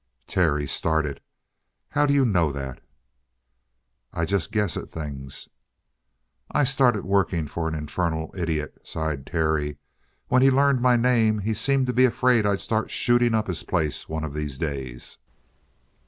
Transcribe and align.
Terry 0.25 0.65
started. 0.65 1.21
"How 1.89 2.07
do 2.07 2.13
you 2.15 2.25
know 2.25 2.51
that?" 2.53 2.81
"I 4.11 4.25
just 4.25 4.51
guess 4.51 4.75
at 4.75 4.89
things." 4.89 5.47
"I 6.51 6.63
started 6.63 7.05
working 7.05 7.45
for 7.45 7.67
an 7.67 7.75
infernal 7.75 8.33
idiot," 8.35 8.79
sighed 8.81 9.27
Terry. 9.27 9.77
"When 10.27 10.41
he 10.41 10.49
learned 10.49 10.81
my 10.81 10.95
name, 10.95 11.37
he 11.37 11.53
seemed 11.53 11.85
to 11.85 11.93
be 11.93 12.05
afraid 12.05 12.47
I'd 12.47 12.61
start 12.61 12.89
shooting 12.89 13.35
up 13.35 13.45
his 13.45 13.61
place 13.61 14.09
one 14.09 14.23
of 14.23 14.33
these 14.33 14.57
days." 14.57 15.19